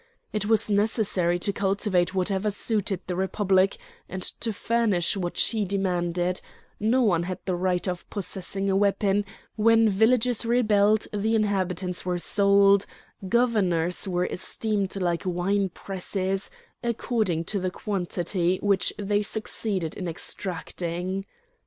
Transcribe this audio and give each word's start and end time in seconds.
It 0.33 0.47
was 0.47 0.67
necessary 0.67 1.37
to 1.37 1.53
cultivate 1.53 2.15
whatever 2.15 2.49
suited 2.49 3.01
the 3.05 3.15
Republic, 3.15 3.77
and 4.09 4.23
to 4.39 4.51
furnish 4.51 5.15
what 5.15 5.37
she 5.37 5.63
demanded; 5.63 6.41
no 6.79 7.03
one 7.03 7.21
had 7.21 7.37
the 7.45 7.53
right 7.55 7.87
of 7.87 8.09
possessing 8.09 8.67
a 8.67 8.75
weapon; 8.75 9.23
when 9.57 9.89
villages 9.89 10.43
rebelled 10.43 11.05
the 11.13 11.35
inhabitants 11.35 12.03
were 12.03 12.17
sold; 12.17 12.87
governors 13.29 14.07
were 14.07 14.25
esteemed 14.25 14.95
like 14.95 15.21
wine 15.23 15.69
presses, 15.69 16.49
according 16.81 17.43
to 17.43 17.59
the 17.59 17.69
quantity 17.69 18.57
which 18.63 18.91
they 18.97 19.21
succeeded 19.21 19.95
in 19.95 20.07
extracting. 20.07 21.27